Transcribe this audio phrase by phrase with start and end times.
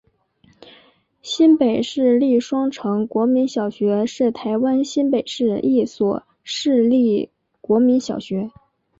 [1.21, 7.29] 新北市立双城国民小学是台湾新北市一所市立
[7.61, 8.49] 国民小学。